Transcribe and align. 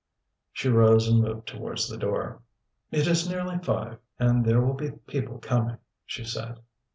She 0.51 0.67
rose 0.67 1.07
and 1.07 1.21
moved 1.21 1.47
towards 1.47 1.87
the 1.87 1.95
door. 1.95 2.41
"It 2.89 3.05
is 3.05 3.29
nearly 3.29 3.59
five, 3.59 3.99
and 4.17 4.43
there 4.43 4.59
will 4.59 4.73
be 4.73 4.89
people 4.89 5.37
coming," 5.37 5.77
she 6.07 6.23
said. 6.23 6.57